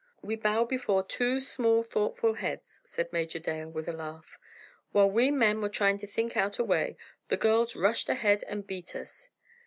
[0.23, 4.39] "We bow before two small thoughtful heads," said Major Dale, with a laugh,
[4.93, 8.65] "while we men were trying to think out a way, the girls rushed ahead and
[8.65, 9.29] beat us!"